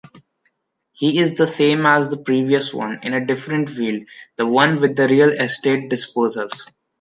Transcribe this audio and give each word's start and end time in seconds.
He 0.93 1.19
is 1.19 1.35
the 1.35 1.45
same 1.45 1.85
as 1.85 2.09
the 2.09 2.17
previous 2.17 2.73
one, 2.73 3.01
in 3.03 3.13
a 3.13 3.23
different 3.23 3.69
field, 3.69 4.07
the 4.35 4.47
one 4.47 4.81
with 4.81 4.95
the 4.95 5.07
real 5.07 5.29
estate 5.29 5.91
disposals? 5.91 6.67